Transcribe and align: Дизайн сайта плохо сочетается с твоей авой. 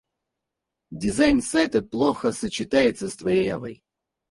Дизайн 0.99 1.41
сайта 1.43 1.83
плохо 1.83 2.31
сочетается 2.31 3.07
с 3.07 3.15
твоей 3.17 3.49
авой. 3.53 3.83